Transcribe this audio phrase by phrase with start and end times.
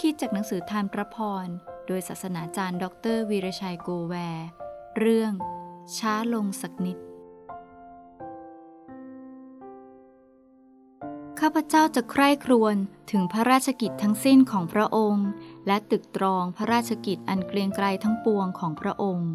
[0.00, 1.46] คิดจากหนังสือทานพระพร
[1.86, 2.84] โดยศาสนาจารย์ ด
[3.14, 4.46] รวีรชัยโกแวร์
[4.98, 5.32] เรื่อง
[5.98, 6.98] ช้าลงสักนิด
[11.40, 12.76] ข้าพเจ้าจะใคร่ครวญ
[13.10, 15.28] ถึงพระราชกิจทั้งสิ้นของพระองค์
[15.66, 19.30] และตึกตรองพระราชกิจอันเกรียงไกรทั้งปวงของพระองค์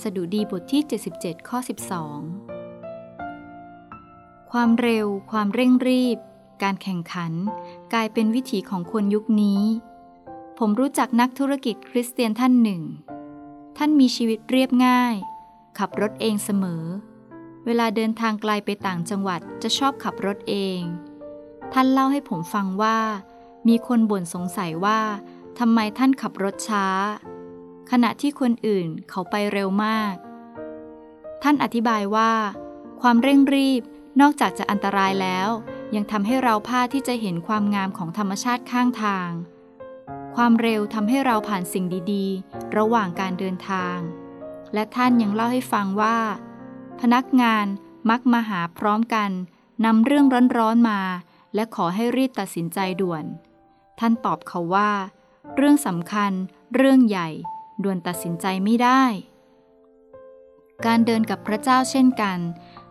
[0.00, 0.82] สดุดีบทที่
[1.14, 1.58] 77 ข้อ
[2.64, 6.18] 12 ความเร็ว ความเร่งรีบ
[6.62, 7.32] การแข่งขัน
[7.94, 9.62] กลายเป็นวิถีของคนยุคนี้
[10.58, 12.82] ผมรู้จักนักธุรกิจคริสเตียนท่านหนึ่ง
[13.76, 15.14] ท่านมีชีวิตเรียบง่าย
[15.78, 16.84] ขับรถเองเสมอ
[17.66, 20.80] เวลาเดินทางไกลไปต่างจังหวัดจะชอบขับรถเอง
[21.72, 22.98] ท่านเล่าให้ผมฟังว่า
[23.68, 25.00] มีคนบ่นสงสัยว่า
[25.58, 26.86] ทำไมท่านขับรถช้า
[27.90, 30.14] ขณะที่คนอื่นเขาไปเร็วมาก
[31.42, 32.32] ท่านอธิบายว่า
[33.00, 33.82] ความเร่งรีบ
[34.20, 35.48] นอกจากจะอันตรายแล้ว
[35.94, 39.30] ยังทำให้เราพลาดที่จะเห็นความงามของธรรมชาติข้างทาง
[40.36, 43.98] ความเร็วทำให้เราผ่านสิ่งดีๆ ระหว่างการเดินทาง
[44.74, 46.18] และท่านยังเล่าให้ฟังว่า
[47.00, 47.66] พนักงาน
[48.10, 49.30] มักมาหาพร้อมกัน
[49.84, 50.26] นำเรื่อง
[50.58, 51.00] ร้อนๆมา
[51.54, 53.24] และขอให้รีบตัดสินใจด่วน
[53.98, 54.90] ท่านตอบเขาว่า
[55.56, 56.32] เรื่องสำคัญ
[56.74, 57.28] เรื่องใหญ่
[57.82, 59.02] ด่วนตัดสินใจไม่ได้
[60.86, 62.38] การเดินกับพระเจ้าเช่นกัน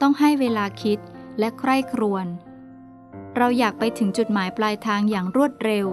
[0.00, 0.98] ต้องให้เวลาคิด
[1.38, 2.26] และใคร่ครวญ
[3.36, 5.86] เราอยากไปถึงจุดหมายปลายทางอย่างรวดเร็ว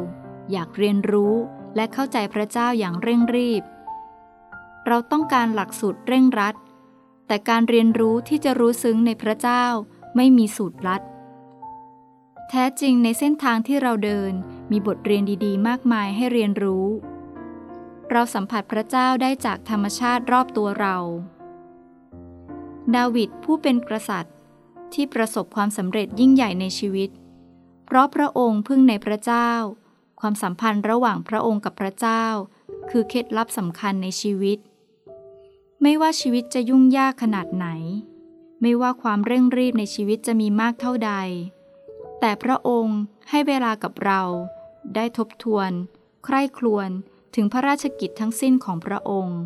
[0.52, 1.34] อยากเรียนรู้
[1.76, 3.64] และเข้าใจพระเจ้าอย่างเร่งรีบ
[4.88, 6.56] เราต้องการหลักสูตรเร่งรัด
[7.28, 9.64] แต่การเรียนรู้ที่จะรู้ซึ้งในพระเจ้า
[10.16, 11.02] ไม่มีสูตรลัด
[12.50, 14.34] แท้จริงในเส้นทางที่เราเดิน
[14.72, 16.88] มีบทเรียนดีๆ มากมายให้เรียนรู้
[18.12, 20.98] เราสัมผัสพระเจ้าได้จากธรรมชาติรอบตัวเรา
[22.96, 24.36] ดาวิดผู้เป็นกษัตริย์
[24.94, 27.10] ที่ประสบความสำเร็จยิ่งใหญ่ในชีวิต
[27.92, 29.52] เพราะพระองค์พึ่งในพระเจ้า
[30.20, 32.26] ความสัมพันธ์ระหว่างพระองค์กับพระเจ้า
[32.90, 34.58] คือเคล็ดลับสำคัญในชีวิต
[35.82, 37.68] ไม่ว่าชีวิตจะยุ่งยากขนาดไหน
[38.62, 41.14] ไม่ว่าความเร่งรีบในชีวิตจะมีมากเท่าใด
[42.20, 43.00] แต่พระองค์
[43.30, 44.22] ให้เวลากับเรา
[44.96, 45.72] ได้ทบทวน
[46.26, 46.90] ใคร่ครวญ
[47.36, 49.40] ถึงพระราชกิจทั้งสิ้นของพระองค์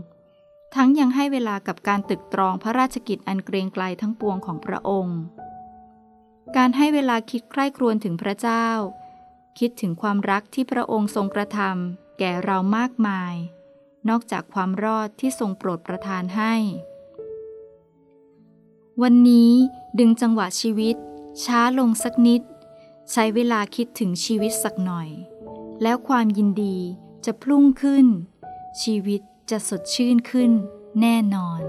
[0.76, 5.18] ทั้งยังให้เวลากับการตึกตรองพระราชกิจอันเกรงไกลทั้งปวงของพระองค์
[6.58, 8.68] การให้เวลาคิดใคร่ครวญถึงพระเจ้า
[9.60, 13.36] คิดถึงความรักที่พระองค์ทรงกระทำแก่เรามากมาย
[14.10, 16.54] นอกจากความรอดที่ทรงโปรดประทานให้
[19.02, 19.52] วันนี้
[20.00, 20.96] ดึงจังหวะชีวิต
[21.44, 22.42] ช้าลงสักนิด
[23.12, 25.10] ใช้เวลาคิดถึงชีวิตสักหน่อย
[25.82, 26.78] แล้วความยินดี
[27.26, 28.08] จะพลุ่งขึ้น
[28.82, 30.52] ชีวิตจะสดชื่นขึ้น
[31.02, 31.62] แน่นอน